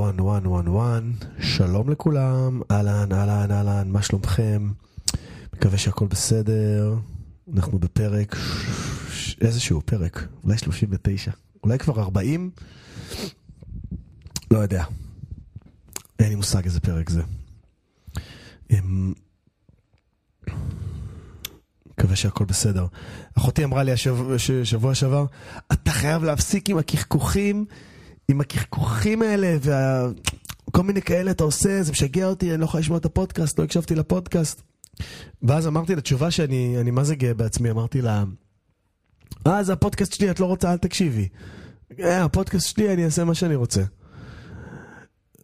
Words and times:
וואן 0.00 0.20
וואן 0.20 0.46
וואן 0.46 0.68
וואן, 0.68 1.12
שלום 1.40 1.90
לכולם, 1.90 2.60
אהלן 2.70 3.12
אהלן 3.12 3.50
אהלן, 3.50 3.90
מה 3.90 4.02
שלומכם? 4.02 4.70
מקווה 5.54 5.78
שהכל 5.78 6.06
בסדר, 6.06 6.94
אנחנו 7.54 7.78
בפרק, 7.78 8.36
איזשהו 9.40 9.80
פרק, 9.84 10.26
אולי 10.44 10.58
39, 10.58 11.30
אולי 11.64 11.78
כבר 11.78 12.00
40? 12.00 12.50
לא 14.50 14.58
יודע, 14.58 14.84
אין 16.18 16.28
לי 16.28 16.34
מושג 16.34 16.64
איזה 16.64 16.80
פרק 16.80 17.10
זה. 17.10 17.22
אמ, 18.70 19.12
מקווה 21.90 22.16
שהכל 22.16 22.44
בסדר. 22.44 22.86
אחותי 23.38 23.64
אמרה 23.64 23.82
לי 23.82 23.92
השבוע, 23.92 24.38
שבוע 24.64 24.94
שעבר, 24.94 25.26
אתה 25.72 25.90
חייב 25.90 26.24
להפסיק 26.24 26.70
עם 26.70 26.78
הקחקוחים. 26.78 27.64
עם 28.30 28.40
הקחקוחים 28.40 29.22
האלה 29.22 29.56
וכל 29.60 30.82
מיני 30.82 31.02
כאלה 31.02 31.30
אתה 31.30 31.44
עושה, 31.44 31.82
זה 31.82 31.92
משגע 31.92 32.26
אותי, 32.26 32.50
אני 32.50 32.60
לא 32.60 32.64
יכול 32.64 32.80
לשמוע 32.80 32.98
את 32.98 33.04
הפודקאסט, 33.04 33.58
לא 33.58 33.64
הקשבתי 33.64 33.94
לפודקאסט. 33.94 34.62
ואז 35.42 35.66
אמרתי 35.66 35.94
לה 35.94 36.00
תשובה 36.00 36.30
שאני 36.30 36.76
אני 36.80 36.90
מה 36.90 37.04
זה 37.04 37.14
גאה 37.14 37.34
בעצמי, 37.34 37.70
אמרתי 37.70 38.02
לה, 38.02 38.24
אה, 39.46 39.62
זה 39.62 39.72
הפודקאסט 39.72 40.12
שלי, 40.12 40.30
את 40.30 40.40
לא 40.40 40.46
רוצה, 40.46 40.72
אל 40.72 40.76
תקשיבי. 40.76 41.28
אה, 42.00 42.24
הפודקאסט 42.24 42.68
שלי, 42.68 42.92
אני 42.92 43.04
אעשה 43.04 43.24
מה 43.24 43.34
שאני 43.34 43.54
רוצה. 43.54 43.82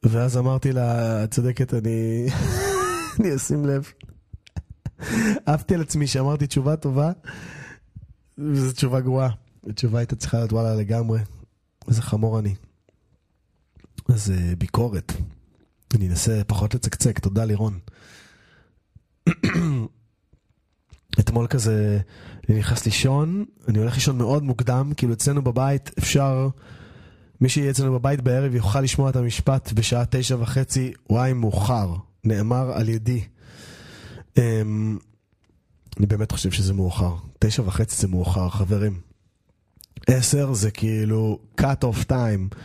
ואז 0.02 0.36
אמרתי 0.36 0.72
לה, 0.72 1.24
את 1.24 1.30
צודקת, 1.30 1.74
אני... 1.74 2.26
אני 3.20 3.36
אשים 3.36 3.66
לב. 3.66 3.92
אהבתי 5.48 5.74
על 5.74 5.80
עצמי 5.80 6.06
שאמרתי 6.06 6.46
תשובה 6.46 6.76
טובה, 6.76 7.12
וזו 8.38 8.72
תשובה 8.72 9.00
גרועה. 9.00 9.28
התשובה 9.66 9.98
הייתה 9.98 10.16
צריכה 10.16 10.38
להיות 10.38 10.52
וואלה 10.52 10.74
לגמרי. 10.74 11.20
איזה 11.88 12.02
חמור 12.02 12.38
אני. 12.38 12.54
אז 14.08 14.32
uh, 14.36 14.56
ביקורת. 14.56 15.12
אני 15.94 16.08
אנסה 16.08 16.42
פחות 16.46 16.74
לצקצק, 16.74 17.18
תודה 17.18 17.44
לירון. 17.44 17.78
אתמול 21.20 21.46
כזה, 21.46 21.98
אני 22.48 22.58
נכנס 22.58 22.84
לישון, 22.84 23.44
אני 23.68 23.78
הולך 23.78 23.94
לישון 23.94 24.18
מאוד 24.18 24.42
מוקדם, 24.42 24.92
כאילו 24.96 25.12
אצלנו 25.12 25.42
בבית 25.42 25.90
אפשר, 25.98 26.48
מי 27.40 27.48
שיהיה 27.48 27.70
אצלנו 27.70 27.92
בבית 27.92 28.20
בערב 28.20 28.54
יוכל 28.54 28.80
לשמוע 28.80 29.10
את 29.10 29.16
המשפט 29.16 29.72
בשעה 29.72 30.04
תשע 30.10 30.36
וחצי, 30.40 30.92
וואי 31.10 31.32
מאוחר, 31.32 31.94
נאמר 32.24 32.72
על 32.72 32.88
ידי. 32.88 33.24
Um, 34.38 34.40
אני 35.98 36.06
באמת 36.06 36.32
חושב 36.32 36.50
שזה 36.50 36.74
מאוחר. 36.74 37.14
תשע 37.38 37.62
וחצי 37.66 37.96
זה 37.96 38.08
מאוחר, 38.08 38.48
חברים. 38.48 39.00
עשר 40.06 40.52
זה 40.52 40.70
כאילו 40.70 41.38
cut 41.60 41.84
off 41.84 42.10
time. 42.10 42.56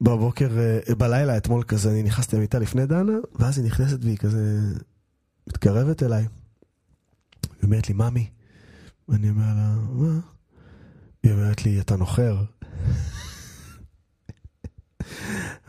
בבוקר, 0.00 0.58
אה, 0.58 0.94
בלילה 0.94 1.36
אתמול 1.36 1.62
כזה, 1.62 1.90
אני 1.90 2.02
נכנסתי 2.02 2.36
למיטה 2.36 2.58
לפני 2.58 2.86
דנה, 2.86 3.12
ואז 3.34 3.58
היא 3.58 3.66
נכנסת 3.66 3.98
והיא 4.04 4.16
כזה 4.16 4.60
מתקרבת 5.46 6.02
אליי. 6.02 6.22
היא 6.22 7.62
אומרת 7.62 7.88
לי, 7.88 7.94
ממי. 7.94 8.30
ואני 9.08 9.30
אומר 9.30 9.44
לה, 9.56 9.74
מה? 9.90 10.20
היא 11.22 11.32
אומרת 11.32 11.64
לי, 11.64 11.80
אתה 11.80 11.96
נוחר. 11.96 12.44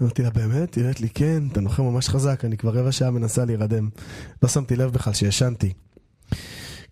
אמרתי 0.02 0.24
לה, 0.24 0.30
באמת? 0.30 0.76
היא 0.76 0.84
אומרת 0.84 1.02
לי, 1.02 1.10
כן, 1.10 1.44
אתה 1.52 1.62
נוחר 1.62 1.84
ממש 1.84 2.10
חזק, 2.10 2.46
אני 2.46 2.58
כבר 2.58 2.78
רבע 2.78 2.92
שעה 2.92 3.12
מנסה 3.12 3.46
להירדם. 3.46 3.90
לא 4.44 4.50
שמתי 4.50 4.76
לב 4.76 4.92
בכלל 4.92 5.14
שישנתי. 5.14 5.74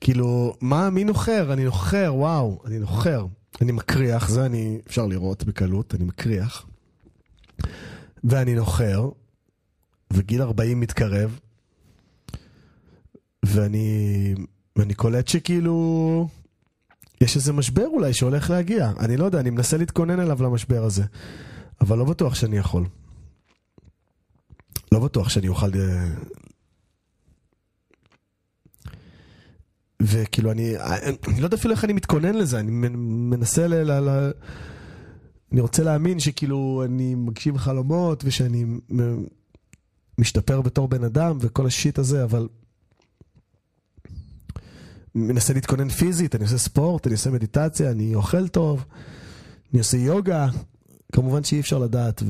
כאילו, 0.02 0.56
מה, 0.62 0.90
מי 0.90 1.04
נוחר? 1.04 1.54
אני 1.54 1.66
נוחר, 1.66 2.14
וואו, 2.16 2.62
אני 2.66 2.80
נוחר. 2.80 3.26
אני 3.62 3.72
מקריח, 3.72 4.30
זה 4.30 4.46
אני, 4.46 4.80
אפשר 4.88 5.06
לראות 5.06 5.44
בקלות, 5.44 5.96
אני 5.96 6.04
מקריח. 6.04 6.66
ואני 8.24 8.56
נוחר, 8.56 9.10
וגיל 10.14 10.42
40 10.42 10.80
מתקרב, 10.80 11.40
ואני, 13.46 14.36
ואני 14.76 14.94
קולט 14.94 15.28
שכאילו, 15.28 16.28
יש 17.22 17.36
איזה 17.36 17.54
משבר 17.54 17.86
אולי 17.88 18.14
שהולך 18.14 18.50
להגיע. 18.50 18.92
אני 19.00 19.18
לא 19.18 19.26
יודע, 19.26 19.40
אני 19.40 19.50
מנסה 19.50 19.78
להתכונן 19.78 20.20
אליו 20.20 20.44
למשבר 20.44 20.84
הזה, 20.84 21.04
אבל 21.82 21.98
לא 21.98 22.06
בטוח 22.06 22.36
שאני 22.36 22.58
יכול. 22.58 22.86
לא 24.92 25.00
בטוח 25.00 25.30
שאני 25.30 25.48
אוכל 25.48 25.70
אה, 25.76 26.08
וכאילו 30.02 30.52
אני, 30.52 30.76
אני 31.28 31.40
לא 31.40 31.46
יודע 31.46 31.58
אפילו 31.58 31.74
איך 31.74 31.84
אני 31.84 31.94
מתכונן 31.94 32.36
לזה, 32.36 32.60
אני 32.60 32.72
מנסה 32.98 33.68
ל... 33.68 33.74
ל, 33.74 33.92
ל 33.92 34.32
אני 35.52 35.62
רוצה 35.62 35.84
להאמין 35.84 36.20
שכאילו 36.20 36.84
אני 36.86 37.16
מגשים 37.16 37.58
חלומות 37.58 38.24
ושאני 38.26 38.66
משתפר 40.18 40.62
בתור 40.62 40.88
בן 40.88 41.04
אדם 41.04 41.38
וכל 41.42 41.66
השיט 41.66 42.00
הזה, 42.00 42.24
אבל 42.24 42.48
מנסה 45.16 45.54
להתכונן 45.54 45.90
פיזית, 45.90 46.36
אני 46.36 46.44
עושה 46.44 46.58
ספורט, 46.58 47.08
אני 47.08 47.14
עושה 47.14 47.30
מדיטציה, 47.30 47.92
אני 47.92 48.16
אוכל 48.16 48.48
טוב, 48.48 48.86
אני 49.74 49.80
עושה 49.80 49.98
יוגה, 49.98 50.48
כמובן 51.12 51.44
שאי 51.44 51.60
אפשר 51.60 51.80
לדעת 51.80 52.24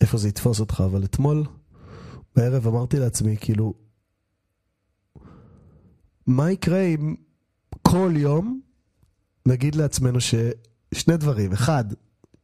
ואיפה 0.00 0.18
זה 0.18 0.28
יתפוס 0.28 0.60
אותך, 0.60 0.82
אבל 0.86 1.04
אתמול 1.04 1.44
בערב 2.36 2.66
אמרתי 2.66 2.98
לעצמי, 2.98 3.36
כאילו, 3.40 3.74
מה 6.26 6.50
יקרה 6.50 6.80
אם 6.80 7.14
כל 7.82 8.12
יום 8.16 8.60
נגיד 9.46 9.74
לעצמנו 9.74 10.18
ששני 10.94 11.16
דברים, 11.16 11.52
אחד, 11.52 11.84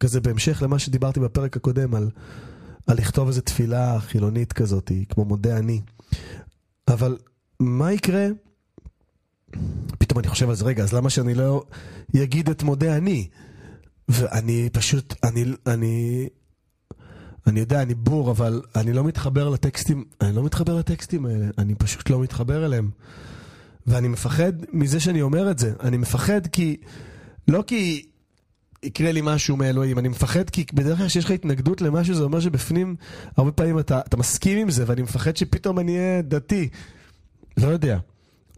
כזה 0.00 0.20
בהמשך 0.20 0.62
למה 0.62 0.78
שדיברתי 0.78 1.20
בפרק 1.20 1.56
הקודם 1.56 1.94
על, 1.94 2.10
על 2.86 2.96
לכתוב 2.96 3.28
איזו 3.28 3.40
תפילה 3.40 4.00
חילונית 4.00 4.52
כזאת, 4.52 4.92
כמו 5.08 5.24
מודה 5.24 5.58
אני, 5.58 5.80
אבל 6.88 7.18
מה 7.60 7.92
יקרה, 7.92 8.26
פתאום 9.98 10.18
אני 10.18 10.28
חושב 10.28 10.52
זה, 10.52 10.64
רגע, 10.64 10.82
אז 10.82 10.92
למה 10.92 11.10
שאני 11.10 11.34
לא 11.34 11.64
אגיד 12.16 12.50
את 12.50 12.62
מודה 12.62 12.96
אני? 12.96 13.28
ואני 14.08 14.68
פשוט, 14.72 15.14
אני, 15.24 15.44
אני, 15.66 16.28
אני 17.46 17.60
יודע, 17.60 17.82
אני 17.82 17.94
בור, 17.94 18.30
אבל 18.30 18.62
אני 18.76 18.92
לא 18.92 19.04
מתחבר 19.04 19.48
לטקסטים, 19.48 20.04
אני 20.20 20.36
לא 20.36 20.42
מתחבר 20.42 20.78
לטקסטים 20.78 21.26
האלה, 21.26 21.46
אני 21.58 21.74
פשוט 21.74 22.10
לא 22.10 22.20
מתחבר 22.20 22.66
אליהם. 22.66 22.90
ואני 23.86 24.08
מפחד 24.08 24.52
מזה 24.72 25.00
שאני 25.00 25.22
אומר 25.22 25.50
את 25.50 25.58
זה. 25.58 25.72
אני 25.82 25.96
מפחד 25.96 26.46
כי... 26.46 26.76
לא 27.48 27.64
כי 27.66 28.06
יקרה 28.86 29.12
לי 29.12 29.20
משהו 29.24 29.56
מאלוהים, 29.56 29.98
אני 29.98 30.08
מפחד 30.08 30.50
כי 30.50 30.64
בדרך 30.74 30.98
כלל 30.98 31.06
כשיש 31.06 31.24
לך 31.24 31.30
התנגדות 31.30 31.80
למשהו 31.80 32.14
זה 32.14 32.22
אומר 32.22 32.41
שבפנים 32.41 32.97
הרבה 33.36 33.52
פעמים 33.52 33.78
אתה, 33.78 34.00
אתה 34.00 34.16
מסכים 34.16 34.58
עם 34.58 34.70
זה 34.70 34.84
ואני 34.86 35.02
מפחד 35.02 35.36
שפתאום 35.36 35.78
אני 35.78 35.97
אהיה 35.98 36.22
דתי. 36.22 36.69
לא 37.56 37.69
יודע. 37.69 37.98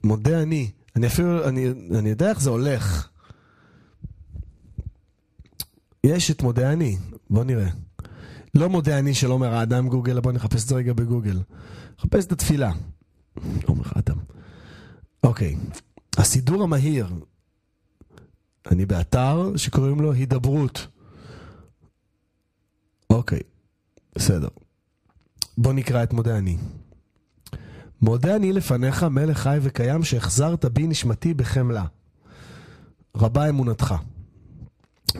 מודה 0.04 0.42
אני. 0.42 0.70
אני 0.96 1.06
אפילו, 1.06 1.48
אני, 1.48 1.68
אני 1.98 2.10
יודע 2.10 2.30
איך 2.30 2.40
זה 2.40 2.50
הולך. 2.50 3.08
יש 6.04 6.30
את 6.30 6.42
מודה 6.42 6.72
אני, 6.72 6.96
בוא 7.30 7.44
נראה. 7.44 7.68
לא 8.54 8.68
מודה 8.68 8.98
אני 8.98 9.14
של 9.14 9.30
עומר 9.30 9.54
האדם 9.54 9.88
גוגל, 9.88 10.20
בוא 10.20 10.32
נחפש 10.32 10.62
את 10.62 10.68
זה 10.68 10.74
רגע 10.74 10.92
בגוגל. 10.92 11.40
חפש 12.00 12.26
את 12.26 12.32
התפילה. 12.32 12.72
עומר 13.66 13.84
האדם. 13.84 14.16
אוקיי, 15.24 15.56
הסידור 16.16 16.62
המהיר, 16.62 17.06
אני 18.70 18.86
באתר 18.86 19.56
שקוראים 19.56 20.00
לו 20.00 20.12
הידברות. 20.12 20.86
אוקיי, 23.10 23.40
בסדר. 24.14 24.48
בוא 25.58 25.72
נקרא 25.72 26.02
את 26.02 26.12
מודה 26.12 26.38
אני. 26.38 26.56
מודה 28.00 28.36
אני 28.36 28.52
לפניך, 28.52 29.02
מלך 29.02 29.38
חי 29.38 29.58
וקיים, 29.62 30.04
שהחזרת 30.04 30.64
בי 30.64 30.86
נשמתי 30.86 31.34
בחמלה. 31.34 31.84
רבה 33.16 33.48
אמונתך. 33.48 33.94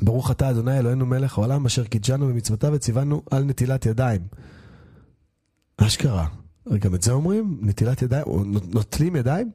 ברוך 0.02 0.30
אתה 0.30 0.50
אדוני 0.50 0.78
אלוהינו 0.78 1.06
מלך 1.06 1.38
העולם 1.38 1.66
אשר 1.66 1.84
קידשנו 1.84 2.28
במצוותיו 2.28 2.70
וציוונו 2.72 3.22
על 3.30 3.44
נטילת 3.44 3.86
ידיים. 3.86 4.20
אשכרה. 5.76 6.26
גם 6.78 6.94
את 6.94 7.02
זה 7.02 7.12
אומרים? 7.12 7.58
נטילת 7.62 8.02
ידיים? 8.02 8.24
נוטלים 8.72 9.16
ידיים? 9.16 9.50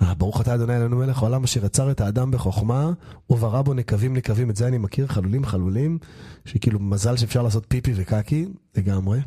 ברוך 0.00 0.40
אתה 0.40 0.54
אדוני 0.54 0.76
אלוהינו 0.76 0.96
מלך 0.96 1.18
העולם 1.18 1.44
אשר 1.44 1.64
יצר 1.64 1.90
את 1.90 2.00
האדם 2.00 2.30
בחוכמה 2.30 2.92
וברא 3.30 3.62
בו 3.62 3.74
נקבים 3.74 4.16
נקבים. 4.16 4.50
את 4.50 4.56
זה 4.56 4.66
אני 4.66 4.78
מכיר, 4.78 5.06
חלולים 5.06 5.44
חלולים, 5.44 5.98
שכאילו 6.44 6.78
מזל 6.78 7.16
שאפשר 7.16 7.42
לעשות 7.42 7.64
פיפי 7.68 7.92
וקקי, 7.96 8.46
לגמרי. 8.76 9.20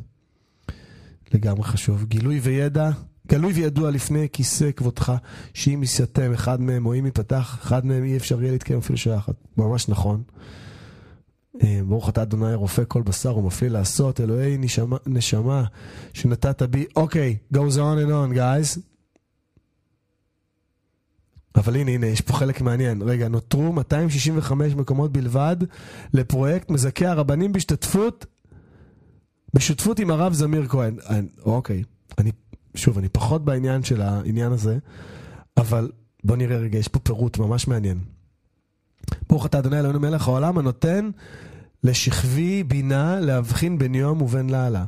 לגמרי 1.33 1.63
חשוב. 1.63 2.05
גילוי 2.05 2.39
וידע, 2.39 2.89
גלוי 3.27 3.53
וידוע 3.53 3.91
לפני 3.91 4.27
כיסא 4.33 4.71
כבודך, 4.71 5.13
שאם 5.53 5.83
יסתם 5.83 6.33
אחד 6.33 6.61
מהם 6.61 6.85
או 6.85 6.93
אם 6.93 7.05
ייפתח, 7.05 7.57
אחד 7.61 7.85
מהם 7.85 8.03
אי 8.03 8.17
אפשר 8.17 8.41
יהיה 8.41 8.51
להתקיים 8.51 8.79
אפילו 8.79 8.97
שעה 8.97 9.17
אחת. 9.17 9.35
ממש 9.57 9.89
נכון. 9.89 10.23
אה, 11.63 11.79
ברוך 11.87 12.09
אתה 12.09 12.21
אדוני 12.21 12.53
רופא 12.53 12.83
כל 12.87 13.01
בשר 13.01 13.37
ומפליא 13.37 13.69
לעשות, 13.69 14.21
אלוהי 14.21 14.57
נשמה, 14.57 14.97
נשמה 15.05 15.63
שנתת 16.13 16.61
בי. 16.61 16.85
אוקיי, 16.95 17.37
okay, 17.53 17.55
goes 17.55 17.75
on 17.75 18.07
and 18.07 18.09
on 18.09 18.37
guys. 18.37 18.92
אבל 21.55 21.75
הנה, 21.75 21.91
הנה, 21.91 22.05
יש 22.07 22.21
פה 22.21 22.33
חלק 22.33 22.61
מעניין. 22.61 23.01
רגע, 23.01 23.27
נותרו 23.27 23.73
265 23.73 24.73
מקומות 24.73 25.11
בלבד 25.11 25.57
לפרויקט 26.13 26.69
מזכה 26.69 27.07
הרבנים 27.07 27.53
בהשתתפות, 27.53 28.25
בשותפות 29.53 29.99
עם 29.99 30.11
הרב 30.11 30.33
זמיר 30.33 30.67
כהן. 30.67 30.95
אני, 31.09 31.27
אוקיי, 31.45 31.83
אני, 32.17 32.31
שוב, 32.75 32.97
אני 32.97 33.09
פחות 33.09 33.45
בעניין 33.45 33.83
של 33.83 34.01
העניין 34.01 34.51
הזה, 34.51 34.77
אבל 35.57 35.91
בוא 36.23 36.35
נראה 36.35 36.57
רגע, 36.57 36.77
יש 36.77 36.87
פה 36.87 36.99
פירוט 36.99 37.37
ממש 37.37 37.67
מעניין. 37.67 37.99
ברוך 39.29 39.45
אתה 39.45 39.59
אדוני 39.59 39.79
אלוהינו 39.79 39.99
מלך 39.99 40.27
העולם 40.27 40.57
הנותן 40.57 41.09
לשכבי 41.83 42.63
בינה 42.63 43.19
להבחין 43.19 43.77
בין 43.77 43.95
יום 43.95 44.21
ובין 44.21 44.49
לילה. 44.49 44.85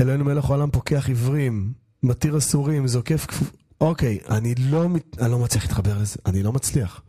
אלוהינו 0.00 0.24
מלך 0.24 0.44
העולם 0.44 0.70
פוקח 0.70 1.08
עיוורים, 1.08 1.72
מתיר 2.02 2.38
אסורים, 2.38 2.86
זוקף 2.86 3.26
כפ... 3.26 3.59
אוקיי, 3.80 4.18
אני 4.28 4.54
לא, 4.54 4.86
אני 5.20 5.30
לא 5.30 5.38
מצליח 5.38 5.64
להתחבר 5.64 5.98
לזה, 5.98 6.16
אני 6.26 6.42
לא 6.42 6.52
מצליח. 6.52 7.02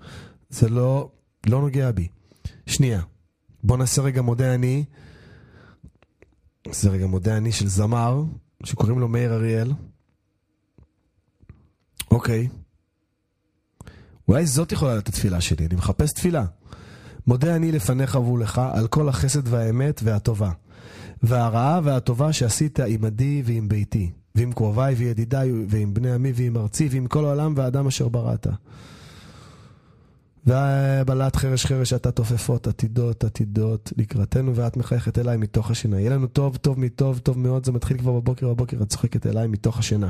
זה 0.50 0.70
לא, 0.70 1.12
לא 1.48 1.62
נוגע 1.62 1.92
בי. 1.92 2.08
שנייה, 2.66 3.02
בוא 3.64 3.78
נעשה 3.78 4.02
רגע 4.02 4.22
מודה 4.22 4.56
אני. 4.56 4.84
זה 6.72 6.90
רגע 6.90 7.08
מודה 7.08 7.38
אני 7.38 7.52
של 7.52 7.68
זמר, 7.68 8.24
שקוראים 8.64 9.00
לו 9.00 9.08
מאיר 9.08 9.34
אריאל. 9.34 9.72
אוקיי. 12.12 12.48
אולי 14.28 14.46
זאת 14.46 14.72
יכולה 14.72 14.92
להיות 14.92 15.08
התפילה 15.08 15.42
שלי, 15.42 15.66
אני 15.66 15.76
מחפש 15.76 16.12
תפילה. 16.14 16.46
מודה 17.28 17.56
אני 17.56 17.72
לפניך 17.72 18.16
ולך 18.16 18.62
על 18.74 18.88
כל 18.88 19.10
החסד 19.10 19.48
והאמת 19.48 20.02
והטובה, 20.04 20.52
והרעה 21.24 21.80
והטובה 21.84 22.34
שעשית 22.34 22.80
עמדי 22.80 23.44
ועם 23.46 23.70
ביתי, 23.70 24.12
ועם 24.36 24.52
קרוביי 24.52 24.94
וידידיי, 24.94 25.52
ועם 25.68 25.94
בני 25.94 26.12
עמי 26.12 26.32
ועם 26.36 26.58
ארצי, 26.58 26.88
ועם 26.92 27.08
כל 27.08 27.26
העולם 27.26 27.54
והאדם 27.58 27.88
אשר 27.88 28.08
בראת. 28.08 28.48
ובלעת 30.46 31.36
חרש 31.36 31.66
חרש 31.66 31.94
אתה 31.94 32.12
תופפות 32.12 32.68
עתידות 32.68 33.24
עתידות 33.24 33.94
לקראתנו 33.98 34.56
ואת 34.56 34.78
מחייכת 34.78 35.18
אליי 35.18 35.38
מתוך 35.38 35.72
השינה. 35.72 36.00
יהיה 36.00 36.10
לנו 36.10 36.28
טוב 36.28 36.58
טוב 36.58 36.80
מטוב 36.80 37.20
טוב 37.20 37.38
מאוד 37.38 37.66
זה 37.66 37.72
מתחיל 37.72 37.98
כבר 37.98 38.12
בבוקר 38.12 38.50
בבוקר 38.50 38.78
את 38.84 38.90
צוחקת 38.90 39.28
אליי 39.28 39.48
מתוך 39.48 39.80
השינה. 39.80 40.10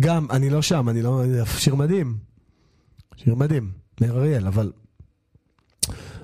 גם 0.00 0.26
אני 0.30 0.50
לא 0.50 0.62
שם 0.62 0.88
אני 0.88 1.02
לא 1.02 1.22
שיר 1.58 1.74
מדהים. 1.74 2.16
שיר 3.16 3.34
מדהים 3.34 3.70
מאיר 4.00 4.18
אריאל 4.18 4.46
אבל 4.46 4.72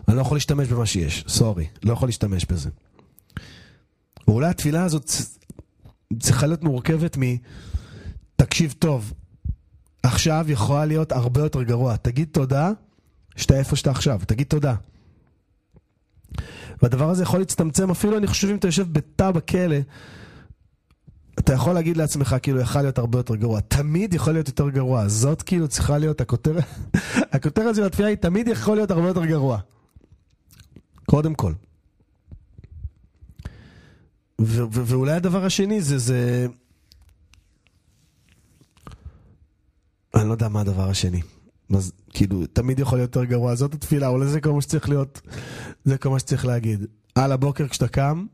אני 0.09 0.17
לא 0.17 0.21
יכול 0.21 0.37
להשתמש 0.37 0.69
במה 0.69 0.87
שיש 0.87 1.25
סורי 1.29 1.67
לא 1.83 1.93
יכול 1.93 2.09
להשתמש 2.09 2.45
בזה. 2.45 2.71
ואולי 4.29 4.49
התפילה 4.49 4.85
הזאת 4.85 5.11
צריכה 6.21 6.47
להיות 6.47 6.65
מורכבת 6.65 7.17
מ... 7.19 7.23
תקשיב 8.37 8.75
טוב, 8.79 9.13
עכשיו 10.03 10.47
יכולה 10.49 10.85
להיות 10.85 11.13
הרבה 11.13 11.41
יותר 11.41 11.63
גרוע. 11.63 11.97
תגיד 11.97 12.29
תודה 12.33 12.71
שאתה 13.37 13.59
איפה 13.59 13.77
שאתה 13.77 13.91
עכשיו, 13.91 14.21
תגיד 14.27 14.47
תודה. 14.47 14.75
והדבר 16.83 17.11
הזה 17.11 17.23
יכול 17.23 17.41
להצטמצם 17.41 17.91
אפילו, 17.91 18.19
אני 18.19 18.27
חושב, 18.27 18.49
אם 18.49 18.57
אתה 18.57 18.69
יושב 18.69 18.93
בתא 18.93 19.31
בכלא, 19.31 19.77
אתה 21.39 21.53
יכול 21.53 21.73
להגיד 21.73 21.97
לעצמך, 21.97 22.37
כאילו, 22.43 22.61
יכול 22.61 22.81
להיות 22.81 22.99
הרבה 22.99 23.19
יותר 23.19 23.35
גרוע. 23.35 23.61
תמיד 23.61 24.15
יכול 24.15 24.33
להיות 24.33 24.49
יותר 24.49 24.69
גרוע. 24.69 25.09
זאת 25.09 25.43
כאילו 25.43 25.69
צריכה 25.69 25.99
להיות 25.99 26.21
הכותרת, 26.21 26.65
הכותרת 27.33 27.75
של 27.75 27.85
התפילה 27.85 28.09
היא 28.09 28.17
תמיד 28.17 28.49
יכול 28.49 28.77
להיות 28.77 28.91
הרבה 28.91 29.09
יותר 29.09 29.25
גרוע. 29.25 29.59
קודם 31.07 31.35
כל. 31.35 31.53
ו- 34.41 34.65
ו- 34.73 34.87
ואולי 34.87 35.13
הדבר 35.13 35.45
השני 35.45 35.83
זה, 35.83 35.99
זה... 35.99 36.47
אני 40.15 40.29
לא 40.29 40.33
יודע 40.33 40.49
מה 40.49 40.61
הדבר 40.61 40.91
השני. 40.91 41.21
אז 41.77 41.93
כאילו, 42.11 42.47
תמיד 42.47 42.79
יכול 42.79 42.99
להיות 42.99 43.17
יותר 43.17 43.25
גרוע, 43.25 43.55
זאת 43.55 43.75
התפילה, 43.75 44.09
אולי 44.09 44.27
זה 44.27 44.41
כל 44.41 44.53
מה 44.53 44.63
שצריך 44.63 44.89
להיות, 44.89 45.21
זה 45.85 45.99
כל 45.99 46.11
מה 46.11 46.19
שצריך 46.19 46.47
להגיד. 46.47 46.85
על 47.15 47.33
הבוקר 47.33 47.69
כשאתה 47.69 47.89
קם, 47.89 48.27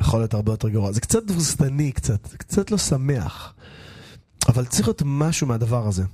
יכול 0.00 0.20
להיות 0.20 0.34
הרבה 0.34 0.52
יותר 0.52 0.68
גרוע. 0.68 0.92
זה 0.92 1.00
קצת 1.00 1.22
דבוסתני 1.24 1.92
קצת, 1.92 2.34
קצת 2.34 2.70
לא 2.70 2.78
שמח. 2.78 3.54
אבל 4.48 4.64
צריך 4.64 4.88
להיות 4.88 5.02
משהו 5.04 5.46
מהדבר 5.46 5.86
הזה. 5.86 6.04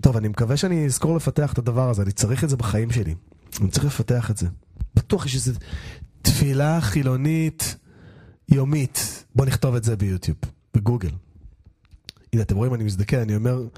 טוב, 0.00 0.16
אני 0.16 0.28
מקווה 0.28 0.56
שאני 0.56 0.86
אזכור 0.86 1.16
לפתח 1.16 1.52
את 1.52 1.58
הדבר 1.58 1.90
הזה, 1.90 2.02
אני 2.02 2.12
צריך 2.12 2.44
את 2.44 2.48
זה 2.48 2.56
בחיים 2.56 2.90
שלי. 2.90 3.14
אני 3.60 3.70
צריך 3.70 3.84
לפתח 3.86 4.30
את 4.30 4.36
זה. 4.36 4.46
בטוח 4.94 5.26
יש 5.26 5.34
איזו 5.34 5.52
תפילה 6.26 6.80
חילונית 6.80 7.76
יומית. 8.48 9.24
בוא 9.34 9.46
נכתוב 9.46 9.74
את 9.74 9.84
זה 9.84 9.96
ביוטיוב, 9.96 10.38
בגוגל. 10.74 11.10
הנה, 12.32 12.42
אתם 12.42 12.56
רואים, 12.56 12.74
אני 12.74 12.84
מזדקן, 12.84 13.18
אני 13.20 13.36
אומר 13.36 13.68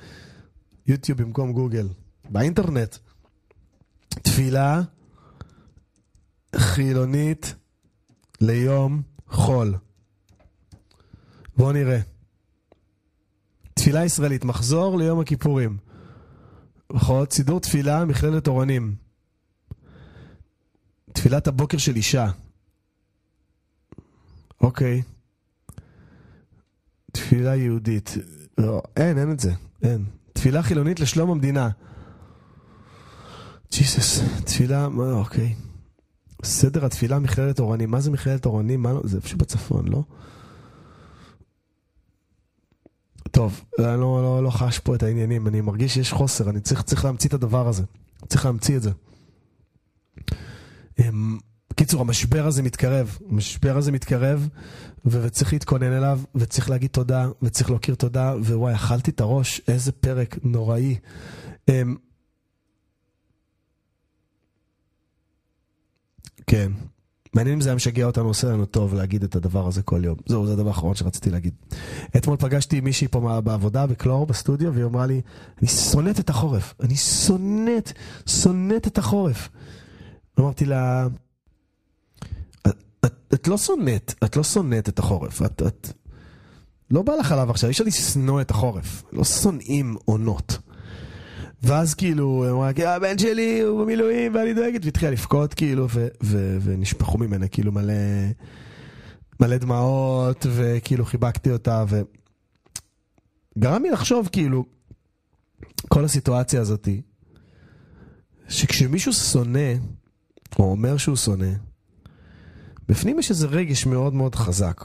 יוטיוב 0.87 1.23
במקום 1.23 1.53
גוגל. 1.53 1.89
באינטרנט. 2.31 2.97
תפילה 4.09 4.83
חילונית 6.57 7.55
ליום 8.41 9.03
חול. 9.29 9.75
בואו 11.57 11.73
נראה. 11.73 12.01
תפילה 13.75 14.05
ישראלית, 14.05 14.45
מחזור 14.45 14.99
ליום 14.99 15.21
הכיפורים. 15.21 15.77
סידור 17.31 17.61
תפילה, 17.61 18.05
מכללת 18.05 18.49
אורנים. 18.49 19.08
תפילת 21.19 21.47
הבוקר 21.47 21.79
של 21.79 21.97
אישה. 21.97 22.31
אוקיי. 24.61 25.03
תפילה 27.13 27.57
יהודית. 27.57 28.15
לא, 28.59 28.83
אין, 28.97 29.19
אין 29.19 29.33
את 29.33 29.41
זה. 29.41 29.53
אין. 29.83 30.05
תפילה 30.33 30.63
חילונית 30.63 31.01
לשלום 31.01 31.31
המדינה. 31.31 31.69
ג'יסוס, 33.73 34.21
תפילה, 34.45 34.89
מה, 34.89 35.13
אוקיי. 35.13 35.55
סדר 36.45 36.85
התפילה 36.85 37.19
מכללת 37.19 37.61
אורנים. 37.61 37.91
מה 37.91 38.01
זה 38.01 38.11
מכללת 38.11 38.47
אורנים? 38.47 38.83
מה, 38.83 38.93
לא, 38.93 39.01
זה 39.05 39.21
פשוט 39.21 39.39
בצפון, 39.39 39.89
לא? 39.89 40.03
טוב, 43.31 43.61
אני 43.79 43.87
לא, 43.87 44.23
לא, 44.23 44.43
לא 44.45 44.51
חש 44.51 44.79
פה 44.79 44.95
את 44.95 45.03
העניינים, 45.03 45.47
אני 45.47 45.61
מרגיש 45.61 45.95
שיש 45.95 46.13
חוסר, 46.13 46.51
אני 46.51 46.61
צריך, 46.61 46.83
צריך 46.83 47.05
להמציא 47.05 47.29
את 47.29 47.35
הדבר 47.35 47.69
הזה. 47.69 47.83
צריך 48.29 48.45
להמציא 48.45 48.77
את 48.77 48.83
זה. 48.83 48.91
בקיצור, 51.71 52.01
המשבר 52.01 52.47
הזה 52.47 52.63
מתקרב, 52.63 53.19
המשבר 53.31 53.77
הזה 53.77 53.93
מתקרב, 53.93 54.49
וצריך 55.07 55.53
להתכונן 55.53 55.93
אליו, 55.93 56.21
וצריך 56.35 56.71
להגיד 56.71 56.91
תודה, 56.91 57.29
וצריך 57.43 57.71
להכיר 57.71 57.95
תודה, 57.95 58.35
ווואי, 58.41 58.75
אכלתי 58.75 59.11
את 59.11 59.21
הראש, 59.21 59.61
איזה 59.69 59.93
פרק 59.93 60.37
נוראי. 60.43 60.97
אמ, 61.69 61.97
כן. 66.47 66.73
מעניין 67.35 67.55
אם 67.55 67.61
זה 67.61 67.69
היה 67.69 67.77
משגע 67.77 68.05
אותנו, 68.05 68.29
עושה 68.29 68.49
לנו 68.49 68.67
טוב 68.67 68.95
להגיד 68.95 69.23
את 69.25 69.37
הדבר 69.37 69.67
הזה 69.67 69.83
כל 69.83 70.01
יום. 70.05 70.17
זהו, 70.27 70.47
זה 70.47 70.53
הדבר 70.53 70.69
האחרון 70.69 70.95
שרציתי 70.95 71.31
להגיד. 71.31 71.55
אתמול 72.17 72.37
פגשתי 72.37 72.81
מישהי 72.81 73.09
פה 73.09 73.41
בעבודה, 73.41 73.87
בקלור, 73.87 74.27
בסטודיו, 74.27 74.75
והיא 74.75 74.85
אמרה 74.85 75.07
לי, 75.07 75.21
אני 75.59 75.69
שונאת 75.69 76.21
את 76.21 76.31
החורף. 76.31 76.75
אני 76.81 76.97
שונאת, 76.97 77.93
שונאת 78.27 78.87
את 78.87 78.99
החורף. 78.99 79.49
אמרתי 80.39 80.65
לה, 80.65 81.07
את, 82.67 82.75
את, 83.35 83.49
לא 83.49 83.59
שונאת, 83.59 84.15
את 84.25 84.37
לא 84.37 84.43
שונאת 84.45 84.89
את 84.89 84.99
החורף, 84.99 85.43
את, 85.43 85.63
את... 85.63 85.93
לא 86.91 87.03
בא 87.03 87.13
לך 87.13 87.33
עליו 87.33 87.51
עכשיו, 87.51 87.69
אי 87.69 87.73
אפשר 87.73 87.85
לשנוא 87.85 88.41
את 88.41 88.51
החורף, 88.51 89.03
לא 89.13 89.25
שונאים 89.25 89.97
עונות. 90.05 90.59
ואז 91.63 91.95
כאילו, 91.95 92.45
היא 92.45 92.53
אמרה, 92.53 92.73
כי 92.73 92.87
הבן 92.87 93.19
שלי 93.19 93.61
הוא 93.61 93.83
במילואים 93.83 94.35
ואני 94.35 94.55
דואגת, 94.55 94.85
והתחילה 94.85 95.11
לבכות 95.11 95.55
כאילו, 95.55 95.87
ו, 95.91 96.09
ו, 96.23 96.59
ונשפכו 96.61 97.19
ממנה 97.19 97.49
כאילו 97.49 97.73
מלא, 97.73 97.95
מלא 99.41 99.57
דמעות, 99.57 100.47
וכאילו 100.51 101.05
חיבקתי 101.05 101.51
אותה, 101.51 101.85
וגרם 103.57 103.83
לי 103.83 103.91
לחשוב 103.91 104.29
כאילו, 104.33 104.65
כל 105.89 106.05
הסיטואציה 106.05 106.61
הזאתי, 106.61 107.03
שכשמישהו 108.49 109.13
שונא, 109.13 109.75
או 110.59 110.71
אומר 110.71 110.97
שהוא 110.97 111.17
שונא, 111.17 111.53
בפנים 112.89 113.19
יש 113.19 113.31
איזה 113.31 113.47
רגש 113.47 113.87
מאוד 113.87 114.15
מאוד 114.15 114.35
חזק. 114.35 114.85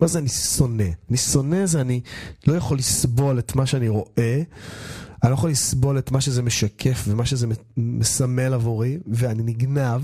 מה 0.00 0.06
זה 0.06 0.18
אני 0.18 0.28
שונא? 0.28 0.88
אני 1.08 1.16
שונא 1.16 1.66
זה 1.66 1.80
אני 1.80 2.00
לא 2.46 2.56
יכול 2.56 2.78
לסבול 2.78 3.38
את 3.38 3.56
מה 3.56 3.66
שאני 3.66 3.88
רואה, 3.88 4.42
אני 5.22 5.30
לא 5.30 5.34
יכול 5.34 5.50
לסבול 5.50 5.98
את 5.98 6.10
מה 6.10 6.20
שזה 6.20 6.42
משקף 6.42 7.04
ומה 7.08 7.26
שזה 7.26 7.46
מסמל 7.76 8.54
עבורי, 8.54 8.98
ואני 9.06 9.42
נגנב. 9.42 10.02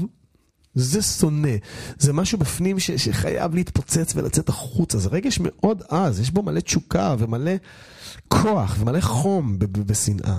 זה 0.74 1.02
שונא. 1.02 1.56
זה 1.98 2.12
משהו 2.12 2.38
בפנים 2.38 2.78
ש, 2.78 2.90
שחייב 2.90 3.54
להתפוצץ 3.54 4.12
ולצאת 4.16 4.48
החוצה. 4.48 4.98
זה 4.98 5.08
רגש 5.08 5.38
מאוד 5.42 5.82
עז, 5.88 6.20
יש 6.20 6.30
בו 6.30 6.42
מלא 6.42 6.60
תשוקה 6.60 7.14
ומלא 7.18 7.50
כוח 8.28 8.76
ומלא 8.78 9.00
חום 9.00 9.58
בשנאה. 9.58 10.38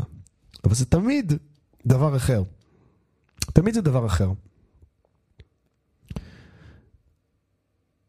אבל 0.63 0.75
זה 0.75 0.85
תמיד 0.85 1.33
דבר 1.85 2.15
אחר. 2.15 2.43
תמיד 3.61 3.73
זה 3.73 3.81
דבר 3.81 4.05
אחר. 4.05 4.31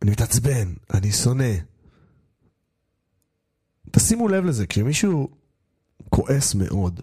אני 0.02 0.10
מתעצבן, 0.10 0.74
אני 0.94 1.12
שונא. 1.12 1.54
תשימו 3.90 4.28
לב 4.28 4.44
לזה, 4.44 4.66
כשמישהו 4.66 5.28
כועס 6.08 6.54
מאוד, 6.54 7.00